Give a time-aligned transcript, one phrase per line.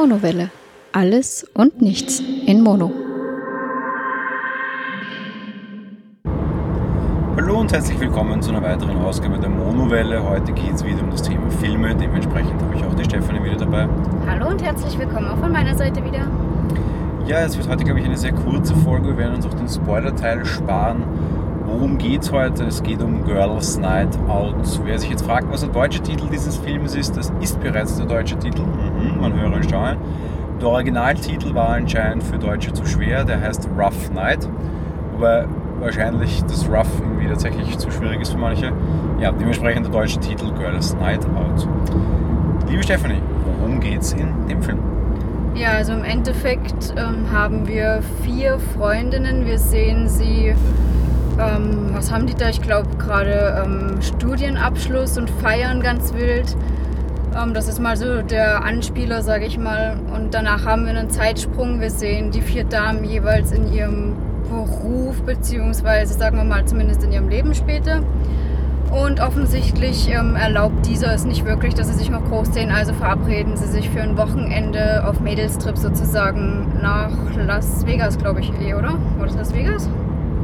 [0.00, 0.50] Monowelle.
[0.92, 2.92] Alles und nichts in Mono.
[7.34, 10.22] Hallo und herzlich willkommen zu einer weiteren Ausgabe der Monowelle.
[10.22, 11.96] Heute geht es wieder um das Thema Filme.
[11.96, 13.88] Dementsprechend habe ich auch die Stefanie wieder dabei.
[14.28, 16.30] Hallo und herzlich willkommen auch von meiner Seite wieder.
[17.26, 19.08] Ja, es wird heute, glaube ich, eine sehr kurze Folge.
[19.08, 21.02] Wir werden uns auch den Spoiler-Teil sparen.
[21.68, 22.64] Worum es heute?
[22.64, 24.56] Es geht um Girls Night Out.
[24.84, 28.06] Wer sich jetzt fragt, was der deutsche Titel dieses Films ist, das ist bereits der
[28.06, 28.62] deutsche Titel.
[28.62, 29.98] Mhm, man höre und staune.
[30.62, 34.48] Der Originaltitel war anscheinend für Deutsche zu schwer, der heißt Rough Night.
[35.12, 35.44] Wobei
[35.78, 38.72] wahrscheinlich das Rough irgendwie tatsächlich zu schwierig ist für manche.
[39.20, 41.68] Ja, dementsprechend der deutsche Titel Girls Night Out.
[42.70, 43.20] Liebe Stephanie,
[43.60, 44.78] worum geht es in dem Film?
[45.54, 49.44] Ja, also im Endeffekt ähm, haben wir vier Freundinnen.
[49.44, 50.54] Wir sehen sie
[51.38, 52.48] ähm, was haben die da?
[52.48, 56.56] Ich glaube gerade ähm, Studienabschluss und feiern ganz wild.
[57.36, 59.98] Ähm, das ist mal so der Anspieler, sage ich mal.
[60.14, 61.80] Und danach haben wir einen Zeitsprung.
[61.80, 64.16] Wir sehen die vier Damen jeweils in ihrem
[64.48, 68.02] Beruf, beziehungsweise sagen wir mal zumindest in ihrem Leben später.
[68.90, 72.70] Und offensichtlich ähm, erlaubt dieser es nicht wirklich, dass sie sich noch groß sehen.
[72.70, 77.10] Also verabreden sie sich für ein Wochenende auf Mädelstrip sozusagen nach
[77.46, 78.94] Las Vegas, glaube ich, eh, oder?
[79.18, 79.88] War das Las Vegas?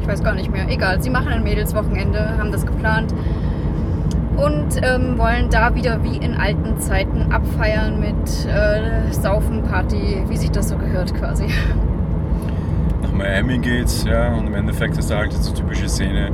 [0.05, 0.69] Ich weiß gar nicht mehr.
[0.69, 3.15] Egal, sie machen ein Mädelswochenende, haben das geplant
[4.37, 9.63] und ähm, wollen da wieder wie in alten Zeiten abfeiern mit äh, Saufen,
[10.29, 11.47] wie sich das so gehört quasi.
[13.03, 16.33] Nach Miami geht's, ja, und im Endeffekt ist da halt diese typische Szene.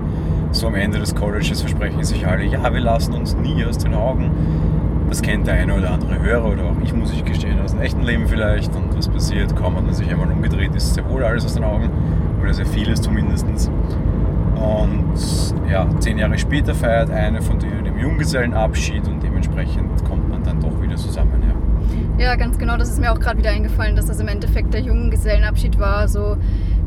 [0.50, 3.94] So am Ende des Colleges versprechen sich alle, ja, wir lassen uns nie aus den
[3.94, 4.32] Augen.
[5.08, 7.82] Das kennt der eine oder andere Hörer oder auch ich, muss ich gestehen, aus dem
[7.82, 8.74] echten Leben vielleicht.
[8.74, 9.54] Und was passiert?
[9.54, 11.88] Kaum hat man sich einmal umgedreht, ist sehr wohl alles aus den Augen
[12.40, 13.46] oder sehr vieles zumindest.
[14.54, 15.14] Und
[15.70, 20.80] ja, zehn Jahre später feiert eine von den Junggesellenabschied und dementsprechend kommt man dann doch
[20.82, 21.42] wieder zusammen.
[22.18, 24.74] Ja, ja ganz genau, das ist mir auch gerade wieder eingefallen, dass das im Endeffekt
[24.74, 26.36] der Junggesellenabschied war, so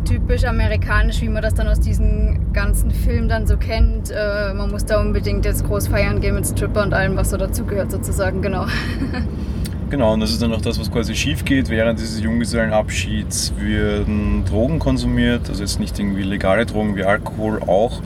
[0.06, 4.12] typisch amerikanisch, wie man das dann aus diesen ganzen Filmen dann so kennt.
[4.12, 7.38] Äh, man muss da unbedingt jetzt groß feiern gehen mit Stripper und allem, was so
[7.38, 8.66] dazugehört sozusagen, genau.
[9.94, 11.70] Genau, und das ist dann auch das, was quasi schief geht.
[11.70, 18.02] Während dieses Junggesellenabschieds werden Drogen konsumiert, also jetzt nicht irgendwie legale Drogen wie Alkohol auch,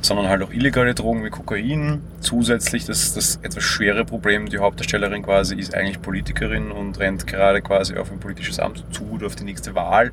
[0.00, 2.02] sondern halt auch illegale Drogen wie Kokain.
[2.20, 7.62] Zusätzlich das, das etwas schwere Problem, die Hauptdarstellerin quasi ist eigentlich Politikerin und rennt gerade
[7.62, 10.12] quasi auf ein politisches Amt zu oder auf die nächste Wahl.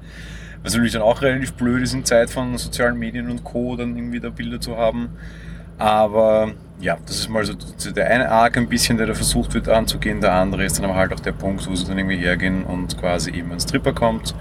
[0.63, 3.75] Was natürlich dann auch relativ blöd ist in Zeit von sozialen Medien und Co.
[3.75, 5.09] dann irgendwie da Bilder zu haben.
[5.77, 7.53] Aber ja, das ist mal so
[7.91, 10.21] der eine Arc ein bisschen, der da versucht wird anzugehen.
[10.21, 12.97] Der andere ist dann aber halt auch der Punkt, wo sie dann irgendwie hergehen und
[12.97, 14.35] quasi eben ein Stripper kommt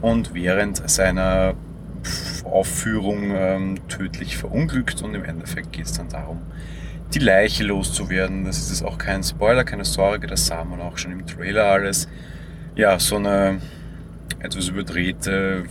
[0.00, 1.54] und während seiner
[2.44, 6.40] Aufführung ähm, tödlich verunglückt und im Endeffekt geht es dann darum,
[7.14, 8.44] die Leiche loszuwerden.
[8.44, 11.64] Das ist jetzt auch kein Spoiler, keine Sorge, das sah man auch schon im Trailer
[11.64, 12.08] alles.
[12.74, 13.60] Ja, so eine
[14.38, 15.64] etwas überdrehte,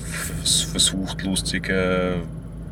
[0.44, 2.24] versucht lustige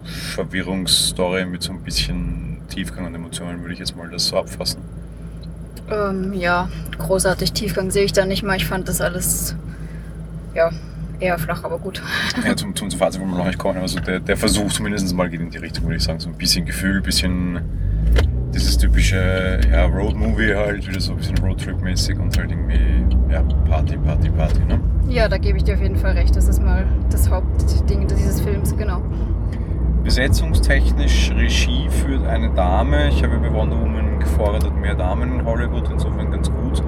[0.03, 4.81] Verwirrungsstory mit so ein bisschen Tiefgang und Emotionen, würde ich jetzt mal das so abfassen.
[5.91, 8.55] Ähm, ja, großartig Tiefgang sehe ich da nicht mal.
[8.57, 9.55] Ich fand das alles,
[10.55, 10.71] ja,
[11.19, 12.01] eher flach, aber gut.
[12.43, 13.79] Ja, zum, zum, Fazit wollen wir noch nicht kommen.
[13.79, 16.19] Also der, der Versuch zumindest mal geht in die Richtung, würde ich sagen.
[16.19, 17.61] So ein bisschen Gefühl, ein bisschen
[18.53, 23.97] dieses typische ja, Road-Movie halt, wieder so ein bisschen Roadtrip-mäßig und halt irgendwie ja, Party,
[23.97, 24.79] Party, Party, ne?
[25.09, 26.35] Ja, da gebe ich dir auf jeden Fall recht.
[26.35, 29.01] Das ist mal das Hauptding dieses Films, genau.
[30.03, 33.07] Besetzungstechnisch Regie führt eine Dame.
[33.07, 36.83] Ich habe bei Wonder Woman gefordert, mehr Damen in Hollywood, insofern ganz gut.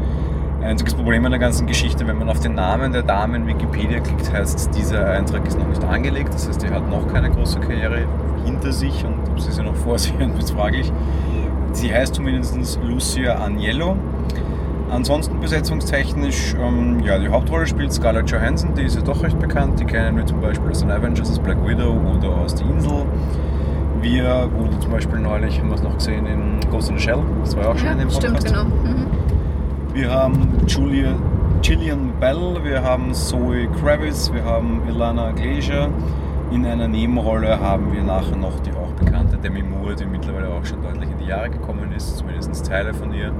[0.61, 4.01] Einziges Problem an der ganzen Geschichte, wenn man auf den Namen der Dame in Wikipedia
[4.01, 6.33] klickt, heißt, dieser Eintrag ist noch nicht angelegt.
[6.33, 8.05] Das heißt, die hat noch keine große Karriere
[8.43, 10.91] hinter sich und ob sie sie noch vor sich hat, ist fraglich.
[11.71, 13.95] Sie heißt zumindest Lucia Agnello
[14.89, 19.79] Ansonsten besetzungstechnisch, ähm, ja, die Hauptrolle spielt Scarlett Johansson, die ist ja doch recht bekannt.
[19.79, 23.05] Die kennen wir zum Beispiel aus den Avengers, als Black Widow oder aus Die Insel.
[24.01, 27.23] Wir, oder zum Beispiel neulich haben wir es noch gesehen in Ghost in the Shell,
[27.41, 28.47] das war ja auch schon ja, in dem Podcast.
[28.47, 28.65] Stimmt, genau.
[28.65, 29.05] Mhm.
[29.93, 31.15] Wir haben Julia,
[31.61, 35.89] Gillian Bell, wir haben Zoe Kravitz, wir haben Ilana Glacier.
[36.51, 40.63] In einer Nebenrolle haben wir nachher noch die auch bekannte Demi Moore, die mittlerweile auch
[40.63, 43.33] schon deutlich in die Jahre gekommen ist, zumindest Teile von ihr.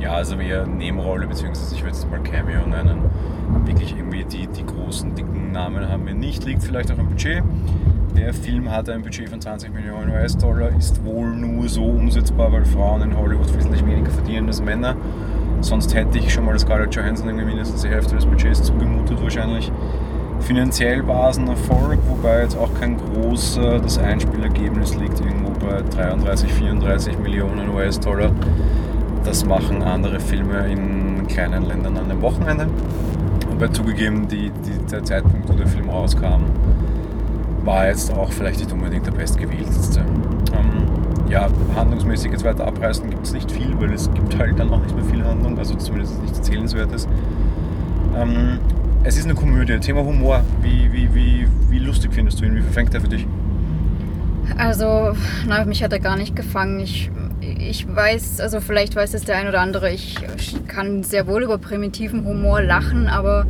[0.00, 3.02] Ja, also eher Nebenrolle, beziehungsweise ich würde es mal Cameo nennen.
[3.64, 6.44] Wirklich irgendwie die, die großen, dicken Namen haben wir nicht.
[6.44, 7.42] Liegt vielleicht auch am Budget.
[8.16, 12.64] Der Film hat ein Budget von 20 Millionen US-Dollar, ist wohl nur so umsetzbar, weil
[12.64, 14.96] Frauen in Hollywood wesentlich weniger verdienen als Männer.
[15.60, 19.70] Sonst hätte ich schon mal Scarlett Johansson irgendwie mindestens die Hälfte des Budgets zugemutet wahrscheinlich.
[20.40, 25.82] Finanziell war es ein Erfolg, wobei jetzt auch kein großer, das Einspielergebnis liegt irgendwo bei
[25.82, 28.30] 33, 34 Millionen US-Dollar.
[29.28, 32.66] Das machen andere Filme in kleinen Ländern an einem Wochenende.
[33.50, 36.44] Wobei zugegeben, die, die, der Zeitpunkt, wo der Film rauskam,
[37.62, 40.00] war jetzt auch vielleicht nicht unbedingt der bestgewählteste.
[40.00, 41.46] Ähm, ja,
[41.76, 44.96] handlungsmäßig jetzt weiter abreißen gibt es nicht viel, weil es gibt halt dann auch nicht
[44.96, 47.06] mehr viel Handlung, also zumindest nichts Erzählenswertes.
[48.16, 48.60] Ähm,
[49.04, 49.78] es ist eine Komödie.
[49.78, 50.42] Thema Humor.
[50.62, 52.56] Wie, wie, wie, wie lustig findest du ihn?
[52.56, 53.26] Wie verfängt er für dich?
[54.56, 55.12] Also,
[55.46, 56.80] na, mich hat er gar nicht gefangen.
[56.80, 57.10] Ich,
[57.58, 60.16] ich weiß, also vielleicht weiß es der ein oder andere, ich,
[60.66, 63.46] kann sehr wohl über primitiven Humor lachen, aber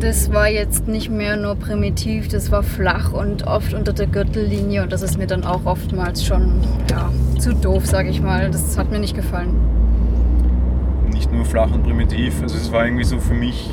[0.00, 4.82] das war jetzt nicht mehr nur primitiv, das war flach und oft unter der Gürtellinie
[4.82, 6.60] und das ist mir dann auch oftmals schon
[6.90, 8.50] ja, zu doof, sage ich mal.
[8.50, 9.54] Das hat mir nicht gefallen.
[11.12, 13.70] Nicht nur flach und primitiv, also es war irgendwie so für mich,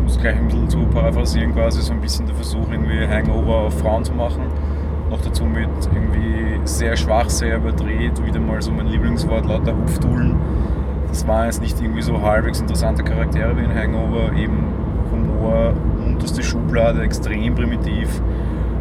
[0.00, 3.66] um es gleich ein bisschen zu paraphrasieren, quasi so ein bisschen der Versuch, irgendwie Hangover
[3.66, 4.44] auf Frauen zu machen.
[5.10, 10.36] Noch dazu mit irgendwie sehr schwach, sehr überdreht, wieder mal so mein Lieblingswort, lauter Hupfdulen.
[11.08, 14.64] Das waren jetzt nicht irgendwie so halbwegs interessante Charaktere wie in Hangover, eben
[15.12, 15.74] Humor,
[16.04, 18.20] unterste Schublade, extrem primitiv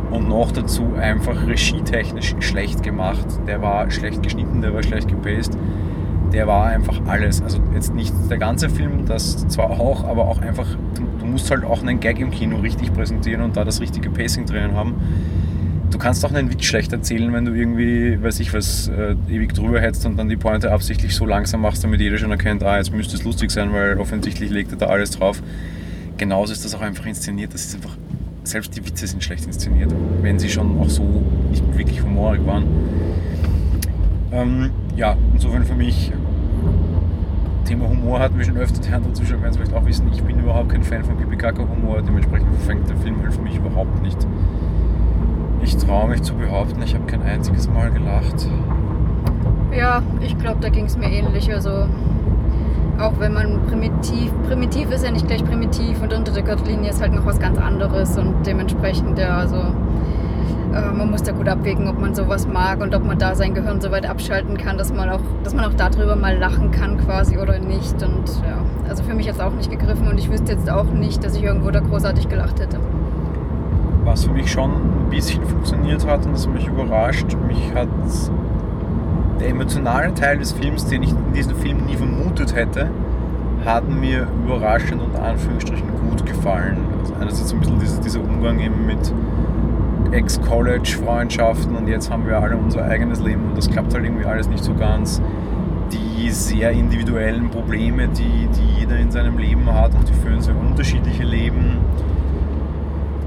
[0.09, 3.25] und noch dazu einfach regietechnisch schlecht gemacht.
[3.47, 5.57] Der war schlecht geschnitten, der war schlecht gepaced.
[6.31, 7.41] Der war einfach alles.
[7.43, 10.67] Also jetzt nicht der ganze Film, das zwar auch, aber auch einfach,
[11.19, 14.45] du musst halt auch einen Gag im Kino richtig präsentieren und da das richtige Pacing
[14.45, 14.95] drinnen haben.
[15.93, 19.53] Du kannst auch einen Witz schlecht erzählen, wenn du irgendwie, weiß ich was, äh, ewig
[19.53, 22.77] drüber hetzt und dann die Pointe absichtlich so langsam machst, damit jeder schon erkennt, ah,
[22.77, 25.41] jetzt müsste es lustig sein, weil offensichtlich legt er da alles drauf
[26.17, 27.53] genauso ist das auch einfach inszeniert.
[27.53, 27.97] Das ist einfach,
[28.43, 31.03] selbst die Witze sind schlecht inszeniert, wenn sie schon auch so
[31.49, 32.65] nicht wirklich humorig waren.
[34.31, 36.11] Ähm, ja, insofern für mich,
[37.65, 40.23] Thema Humor hatten wir schon öfter, die anderen Zuschauer werden es vielleicht auch wissen, ich
[40.23, 43.55] bin überhaupt kein Fan von Pipi Kaka Humor, dementsprechend verfängt der Film halt für mich
[43.55, 44.17] überhaupt nicht.
[45.63, 48.47] Ich traue mich zu behaupten, ich habe kein einziges Mal gelacht.
[49.75, 51.53] Ja, ich glaube, da ging es mir ähnlich.
[51.53, 51.87] Also
[52.99, 57.01] auch wenn man primitiv, primitiv ist ja nicht gleich primitiv und unter der Gürtellinie ist
[57.01, 61.87] halt noch was ganz anderes und dementsprechend, ja, also äh, man muss da gut abwägen,
[61.87, 64.93] ob man sowas mag und ob man da sein Gehirn so weit abschalten kann, dass
[64.93, 68.57] man auch, dass man auch darüber mal lachen kann quasi oder nicht und ja,
[68.89, 71.43] also für mich es auch nicht gegriffen und ich wüsste jetzt auch nicht, dass ich
[71.43, 72.79] irgendwo da großartig gelacht hätte.
[74.13, 77.87] Was für mich schon ein bisschen funktioniert hat und das mich überrascht, mich hat
[79.39, 82.91] der emotionale Teil des Films, den ich in diesem Film nie vermutet hätte,
[83.65, 86.77] hat mir überraschend und Anführungsstrichen gut gefallen.
[86.99, 89.11] Also einerseits ein bisschen dieser, dieser Umgang eben mit
[90.11, 94.47] Ex-College-Freundschaften und jetzt haben wir alle unser eigenes Leben und das klappt halt irgendwie alles
[94.47, 95.23] nicht so ganz.
[95.91, 100.55] Die sehr individuellen Probleme, die, die jeder in seinem Leben hat und die führen sehr
[100.55, 101.79] unterschiedliche Leben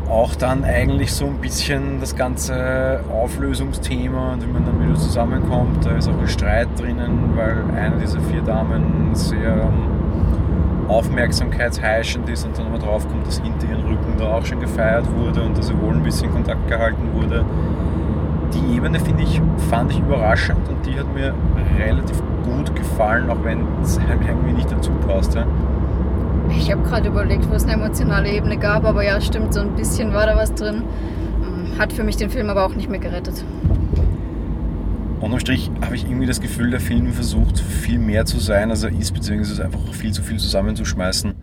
[0.08, 5.84] auch dann eigentlich so ein bisschen das ganze Auflösungsthema und wie man dann wieder zusammenkommt.
[5.84, 12.44] Da ist auch ein Streit drinnen, weil eine dieser vier Damen sehr ähm, aufmerksamkeitsheischend ist
[12.44, 15.58] und dann mal drauf kommt, dass hinter ihren Rücken da auch schon gefeiert wurde und
[15.58, 17.44] dass sie wohl ein bisschen Kontakt gehalten wurde.
[18.54, 21.34] Die Ebene finde ich, fand ich überraschend und die hat mir
[21.78, 25.34] relativ gut gefallen, auch wenn es halt irgendwie nicht dazu passt.
[25.34, 25.44] Ja.
[26.50, 29.74] Ich habe gerade überlegt, wo es eine emotionale Ebene gab, aber ja, stimmt, so ein
[29.74, 30.82] bisschen war da was drin.
[31.42, 33.44] Hm, hat für mich den Film aber auch nicht mehr gerettet.
[35.20, 38.82] Unterm Strich habe ich irgendwie das Gefühl, der Film versucht viel mehr zu sein, als
[38.82, 41.34] er ist, beziehungsweise einfach viel zu viel zusammenzuschmeißen.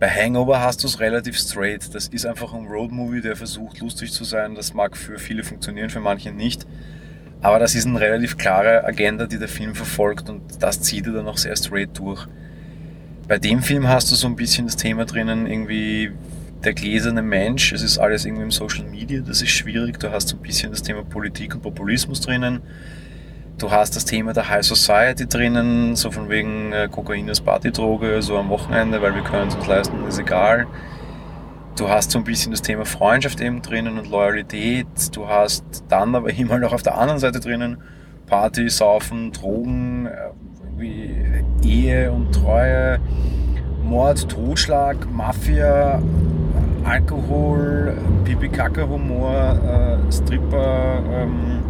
[0.00, 1.94] Bei Hangover hast du es relativ straight.
[1.94, 4.54] Das ist einfach ein Roadmovie, der versucht lustig zu sein.
[4.54, 6.66] Das mag für viele funktionieren, für manche nicht.
[7.40, 11.12] Aber das ist eine relativ klare Agenda, die der Film verfolgt und das zieht er
[11.12, 12.26] dann auch sehr straight durch.
[13.28, 16.12] Bei dem Film hast du so ein bisschen das Thema drinnen, irgendwie
[16.64, 17.72] der gläserne Mensch.
[17.72, 20.00] Es ist alles irgendwie im Social Media, das ist schwierig.
[20.00, 22.62] Du hast so ein bisschen das Thema Politik und Populismus drinnen.
[23.58, 28.22] Du hast das Thema der High Society drinnen, so von wegen äh, Kokain als Partydroge,
[28.22, 30.66] so am Wochenende, weil wir können es uns leisten, ist egal.
[31.76, 34.86] Du hast so ein bisschen das Thema Freundschaft eben drinnen und Loyalität.
[35.12, 37.76] Du hast dann aber immer noch auf der anderen Seite drinnen
[38.24, 40.30] Party, Saufen, Drogen, äh,
[40.78, 41.14] wie
[41.62, 42.98] Ehe und Treue,
[43.82, 46.00] Mord, Totschlag, Mafia,
[46.84, 49.58] Alkohol, Pipi-Kaka-Humor,
[50.08, 51.62] äh, Stripper, ähm,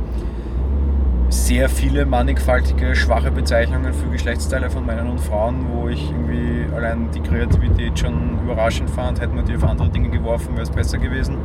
[1.30, 7.10] sehr viele mannigfaltige, schwache Bezeichnungen für Geschlechtsteile von Männern und Frauen, wo ich irgendwie allein
[7.14, 9.20] die Kreativität schon überraschend fand.
[9.20, 11.36] Hätten wir die auf andere Dinge geworfen, wäre es besser gewesen.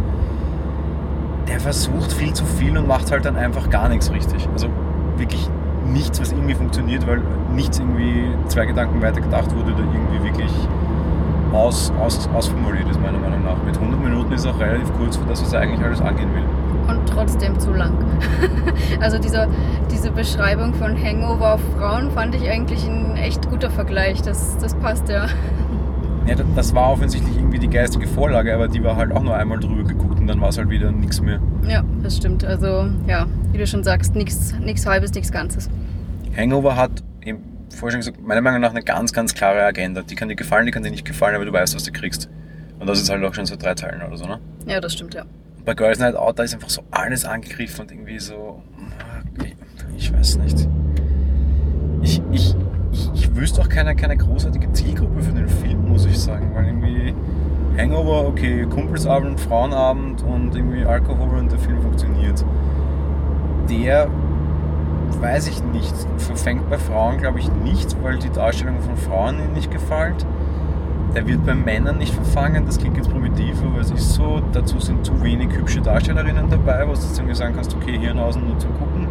[1.48, 4.48] Der versucht viel zu viel und macht halt dann einfach gar nichts richtig.
[4.54, 4.70] Also
[5.18, 5.50] wirklich
[5.92, 7.22] nichts, was irgendwie funktioniert, weil
[7.54, 10.52] nichts irgendwie zwei Gedanken weiter gedacht wurde oder irgendwie wirklich
[11.54, 13.62] aus, aus, ausformuliert ist, meiner Meinung nach.
[13.64, 16.44] Mit 100 Minuten ist auch relativ kurz für das, was er eigentlich alles angehen will.
[16.88, 17.94] Und trotzdem zu lang.
[19.00, 19.48] also dieser,
[19.92, 24.22] diese Beschreibung von Hangover auf Frauen fand ich eigentlich ein echt guter Vergleich.
[24.22, 25.28] Das, das passt ja.
[26.26, 29.60] Ja, das war offensichtlich irgendwie die geistige Vorlage, aber die war halt auch nur einmal
[29.60, 31.42] drüber geguckt und dann war es halt wieder nichts mehr.
[31.68, 32.46] Ja, das stimmt.
[32.46, 34.54] Also ja, wie du schon sagst, nichts
[34.86, 35.70] halbes, nichts Ganzes.
[36.36, 37.40] Hangover hat eben
[37.70, 40.02] vorher schon gesagt, meiner Meinung nach eine ganz, ganz klare Agenda.
[40.02, 42.30] Die kann dir gefallen, die kann dir nicht gefallen, aber du weißt, was du kriegst.
[42.80, 44.40] Und das ist halt auch schon so drei Teilen oder so, ne?
[44.66, 45.24] Ja, das stimmt, ja.
[45.66, 48.62] Bei Girls Night Out, da ist einfach so alles angegriffen und irgendwie so.
[49.44, 49.56] Ich,
[49.98, 50.68] ich weiß nicht.
[52.02, 52.56] Ich, ich,
[53.34, 57.16] ich wüsste auch keine, keine großartige Zielgruppe für den Film, muss ich sagen, weil irgendwie
[57.78, 62.46] Hangover, okay, Kumpelsabend, Frauenabend und irgendwie Alkohol und der Film funktioniert.
[63.70, 64.08] Der,
[65.20, 69.54] weiß ich nicht, verfängt bei Frauen, glaube ich, nicht, weil die Darstellung von Frauen ihnen
[69.54, 70.26] nicht gefällt.
[71.16, 74.80] Der wird bei Männern nicht verfangen, das klingt jetzt primitiv, aber es ist so, dazu
[74.80, 78.68] sind zu wenig hübsche Darstellerinnen dabei, wo du irgendwie sagen kannst, okay, Hirnhausen nur zu
[78.68, 79.08] gucken.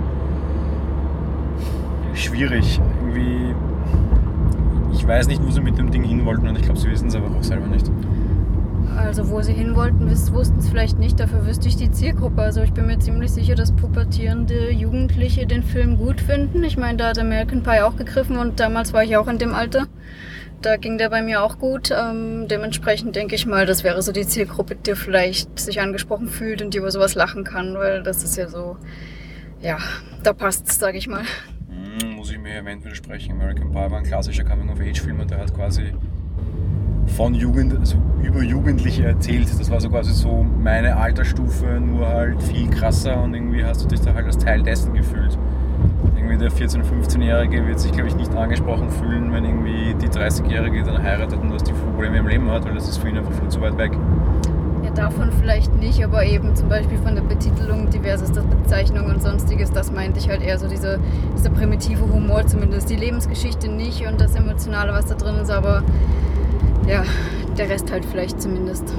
[2.14, 2.80] Schwierig.
[3.00, 3.54] Irgendwie
[5.02, 7.08] ich weiß nicht, wo sie mit dem Ding hin wollten und ich glaube, sie wissen
[7.08, 7.90] es aber auch selber nicht.
[8.96, 12.40] Also wo sie hin wollten, wussten es vielleicht nicht, dafür wüsste ich die Zielgruppe.
[12.40, 16.62] Also ich bin mir ziemlich sicher, dass pubertierende Jugendliche den Film gut finden.
[16.62, 19.54] Ich meine, da hat American Pie auch gegriffen und damals war ich auch in dem
[19.54, 19.88] Alter.
[20.60, 21.90] Da ging der bei mir auch gut.
[21.90, 26.62] Ähm, dementsprechend denke ich mal, das wäre so die Zielgruppe, die vielleicht sich angesprochen fühlt
[26.62, 28.76] und die über sowas lachen kann, weil das ist ja so,
[29.60, 29.78] ja,
[30.22, 31.24] da passt es, sage ich mal
[32.32, 33.32] ich mir vehement widersprechen.
[33.32, 35.92] American Pie war ein klassischer Coming-of-Age-Film und der hat quasi
[37.16, 39.48] von Jugend, also über Jugendliche erzählt.
[39.58, 43.88] Das war so quasi so meine Altersstufe, nur halt viel krasser und irgendwie hast du
[43.88, 45.36] dich da halt als Teil dessen gefühlt.
[46.16, 50.08] Irgendwie der 14- und 15-Jährige wird sich, glaube ich, nicht angesprochen fühlen, wenn irgendwie die
[50.08, 53.18] 30-Jährige dann heiratet und das die Probleme im Leben hat, weil das ist für ihn
[53.18, 53.92] einfach viel zu weit weg
[54.94, 59.90] davon vielleicht nicht, aber eben zum Beispiel von der Betitelung, diversester Bezeichnungen und sonstiges, das
[59.90, 60.98] meinte ich halt eher so diese,
[61.36, 65.82] dieser primitive Humor, zumindest die Lebensgeschichte nicht und das Emotionale, was da drin ist, aber
[66.86, 67.04] ja,
[67.56, 68.92] der Rest halt vielleicht zumindest.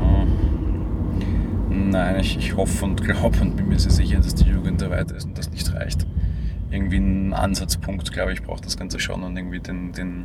[0.00, 1.90] Hm.
[1.90, 4.90] Nein, ich, ich hoffe und glaube und bin mir sehr sicher, dass die Jugend da
[4.90, 6.06] weiter ist und das nicht reicht.
[6.70, 10.24] Irgendwie ein Ansatzpunkt, glaube ich, braucht das Ganze schon und irgendwie den, den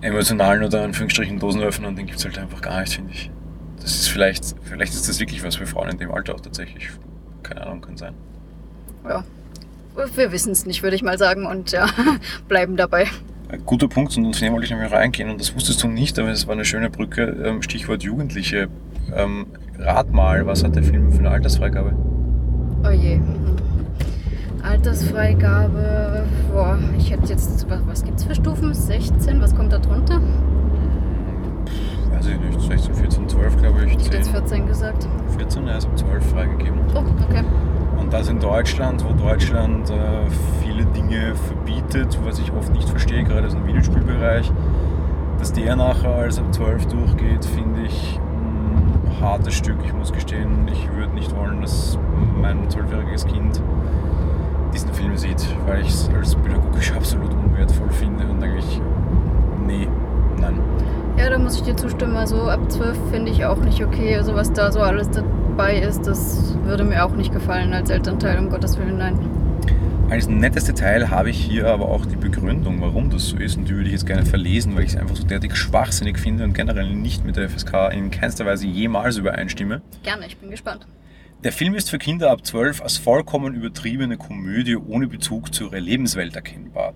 [0.00, 3.30] emotionalen oder Anführungsstrichen Dosenöffner und den gibt es halt einfach gar nicht, finde ich.
[3.80, 6.88] Das ist vielleicht, vielleicht ist das wirklich was für Frauen in dem Alter auch tatsächlich.
[7.42, 8.14] Keine Ahnung, kann sein.
[9.08, 9.24] Ja,
[10.14, 11.86] wir wissen es nicht, würde ich mal sagen, und ja,
[12.48, 13.06] bleiben dabei.
[13.48, 16.18] Ein guter Punkt, und auf den wollte ich noch reingehen, und das wusstest du nicht,
[16.18, 17.22] aber es war eine schöne Brücke.
[17.44, 18.68] Ähm, Stichwort Jugendliche.
[19.14, 19.46] Ähm,
[19.78, 21.94] rat mal, was hat der Film für eine Altersfreigabe?
[22.84, 23.20] Oh je.
[24.66, 28.74] Altersfreigabe, boah, ich hätte jetzt, was, was gibt es für Stufen?
[28.74, 30.20] 16, was kommt da drunter?
[32.10, 33.96] Weiß ich nicht, 16, 14, 12 glaube ich.
[33.96, 35.06] Ich hätte jetzt 14 gesagt.
[35.36, 36.80] 14, er ist ab 12 freigegeben.
[36.94, 37.44] Oh, okay.
[37.96, 39.94] Und das in Deutschland, wo Deutschland äh,
[40.62, 44.50] viele Dinge verbietet, was ich oft nicht verstehe, gerade im Videospielbereich,
[45.38, 49.76] dass der nachher als ab 12 durchgeht, finde ich ein hartes Stück.
[49.84, 51.98] Ich muss gestehen, ich würde nicht wollen, dass
[52.40, 53.62] mein zwölfjähriges Kind
[54.76, 58.80] diesen Film sieht, weil ich es als pädagogisch absolut unwertvoll finde und eigentlich,
[59.66, 59.88] nee,
[60.38, 60.60] nein.
[61.16, 62.14] Ja, da muss ich dir zustimmen.
[62.14, 64.16] Also ab 12 finde ich auch nicht okay.
[64.16, 68.38] Also was da so alles dabei ist, das würde mir auch nicht gefallen als Elternteil,
[68.38, 69.18] um Gottes Willen, nein.
[70.10, 73.66] Als nettes Detail habe ich hier aber auch die Begründung, warum das so ist und
[73.68, 76.52] die würde ich jetzt gerne verlesen, weil ich es einfach so derartig schwachsinnig finde und
[76.52, 79.80] generell nicht mit der FSK in keinster Weise jemals übereinstimme.
[80.02, 80.86] Gerne, ich bin gespannt.
[81.44, 85.80] Der Film ist für Kinder ab 12 als vollkommen übertriebene Komödie ohne Bezug zu ihrer
[85.80, 86.94] Lebenswelt erkennbar.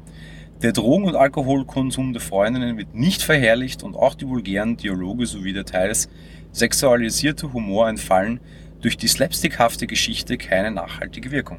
[0.63, 5.53] Der Drogen- und Alkoholkonsum der Freundinnen wird nicht verherrlicht und auch die vulgären Dialoge sowie
[5.53, 6.09] der teils
[6.53, 8.41] sexualisierte Humor entfallen
[8.81, 11.59] durch die slapstickhafte Geschichte keine nachhaltige Wirkung.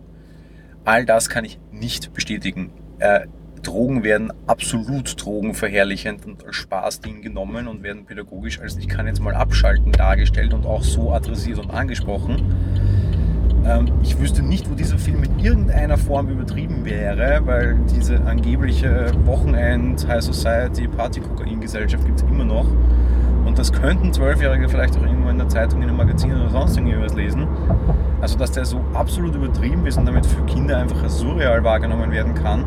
[0.84, 2.72] All das kann ich nicht bestätigen.
[2.98, 3.28] Äh,
[3.64, 9.20] Drogen werden absolut drogenverherrlichend und als Spaßding genommen und werden pädagogisch als ich kann jetzt
[9.20, 12.56] mal abschalten dargestellt und auch so adressiert und angesprochen.
[13.66, 19.12] Ähm, ich wüsste nicht, wo dieser Film in irgendeiner Form übertrieben wäre, weil diese angebliche
[19.26, 22.66] Wochenend High Society Party Kokain Gesellschaft gibt es immer noch.
[23.46, 26.78] Und das könnten Zwölfjährige vielleicht auch irgendwo in der Zeitung, in einem Magazin oder sonst
[26.78, 27.48] irgendwas lesen.
[28.22, 32.12] Also, dass der so absolut übertrieben ist und damit für Kinder einfach als surreal wahrgenommen
[32.12, 32.64] werden kann,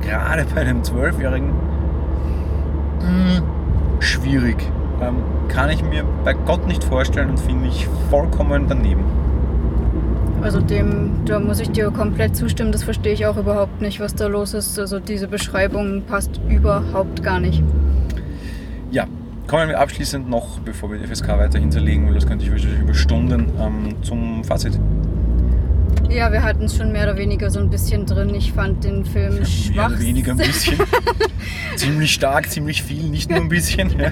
[0.00, 1.50] gerade bei einem Zwölfjährigen
[3.00, 4.56] mm, schwierig.
[5.00, 5.16] Ähm,
[5.48, 9.04] kann ich mir bei Gott nicht vorstellen und finde ich vollkommen daneben.
[10.42, 14.14] Also dem, da muss ich dir komplett zustimmen, das verstehe ich auch überhaupt nicht, was
[14.14, 14.78] da los ist.
[14.78, 17.62] Also diese Beschreibung passt überhaupt gar nicht.
[18.90, 19.06] ja,
[19.46, 22.80] kommen wir abschließend noch, bevor wir die FSK weiterhin zerlegen, weil das könnte ich wahrscheinlich
[22.80, 24.78] über Stunden ähm, zum Fazit.
[26.10, 28.34] Ja, wir hatten es schon mehr oder weniger so ein bisschen drin.
[28.34, 29.74] Ich fand den Film Ja, schwach.
[29.74, 30.76] mehr oder weniger ein bisschen.
[31.76, 33.90] ziemlich stark, ziemlich viel, nicht nur ein bisschen.
[33.98, 34.10] Ja.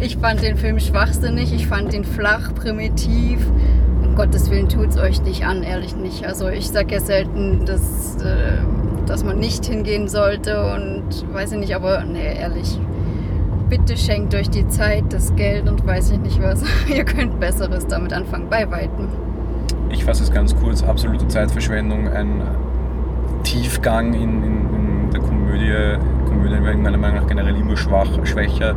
[0.00, 3.40] Ich fand den Film schwachsinnig, ich fand ihn flach, primitiv.
[4.02, 6.24] Um Gottes Willen tut's euch nicht an, ehrlich nicht.
[6.24, 8.58] Also ich sag ja selten, dass, äh,
[9.06, 12.78] dass man nicht hingehen sollte und weiß ich nicht, aber nee, ehrlich.
[13.68, 16.62] Bitte schenkt euch die Zeit, das Geld und weiß ich nicht was.
[16.94, 19.08] Ihr könnt Besseres damit anfangen, bei Weitem.
[19.94, 22.42] Ich fasse es ganz kurz, absolute Zeitverschwendung, ein
[23.44, 25.72] Tiefgang in, in, in der Komödie.
[26.26, 28.74] Komödien werden meiner Meinung nach generell immer schwach, schwächer.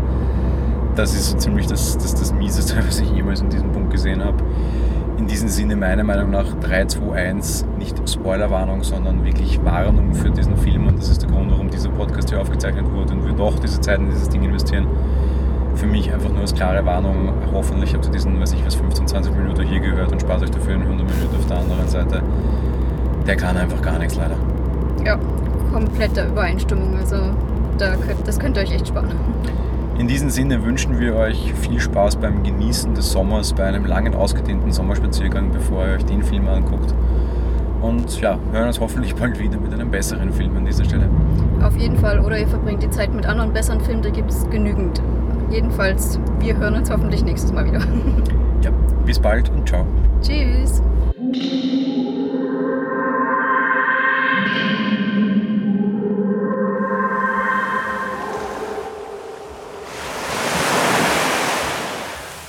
[0.96, 4.24] Das ist so ziemlich das, das, das Mieseste, was ich jemals in diesem Punkt gesehen
[4.24, 4.38] habe.
[5.18, 10.30] In diesem Sinne meiner Meinung nach 3, 2, 1, nicht Spoilerwarnung, sondern wirklich Warnung für
[10.30, 10.86] diesen Film.
[10.86, 13.82] Und das ist der Grund, warum dieser Podcast hier aufgezeichnet wurde und wir doch diese
[13.82, 14.86] Zeit in dieses Ding investieren.
[15.78, 17.34] Für mich einfach nur als klare Warnung.
[17.54, 20.50] Hoffentlich habt ihr diesen, weiß ich was, 15, 20 Minuten hier gehört und spart euch
[20.50, 22.24] dafür eine 100 Minuten auf der anderen Seite.
[23.28, 24.36] Der kann einfach gar nichts leider.
[25.06, 25.20] Ja,
[25.72, 26.98] komplette Übereinstimmung.
[26.98, 27.18] Also
[27.78, 29.12] da könnt, das könnt ihr euch echt sparen.
[30.00, 34.16] In diesem Sinne wünschen wir euch viel Spaß beim Genießen des Sommers, bei einem langen,
[34.16, 36.94] ausgedehnten Sommerspaziergang, bevor ihr euch den Film anguckt.
[37.82, 41.08] Und ja, hören uns hoffentlich bald wieder mit einem besseren Film an dieser Stelle.
[41.62, 42.20] Auf jeden Fall.
[42.20, 45.02] Oder ihr verbringt die Zeit mit anderen besseren Filmen, da gibt es genügend.
[45.50, 47.82] Jedenfalls, wir hören uns hoffentlich nächstes Mal wieder.
[48.64, 48.72] Ja,
[49.06, 49.86] bis bald und ciao.
[50.20, 50.82] Tschüss.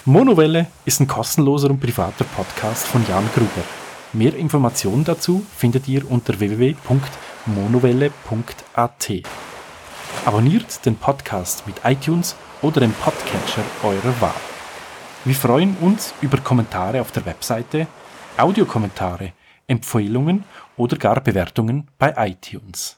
[0.07, 3.50] Monowelle ist ein kostenloser und privater Podcast von Jan Gruber.
[4.14, 9.12] Mehr Informationen dazu findet ihr unter www.monowelle.at.
[10.25, 14.35] Abonniert den Podcast mit iTunes oder dem Podcatcher eurer Wahl.
[15.25, 17.87] Wir freuen uns über Kommentare auf der Webseite,
[18.37, 19.33] Audiokommentare,
[19.67, 20.45] Empfehlungen
[20.77, 22.97] oder gar Bewertungen bei iTunes.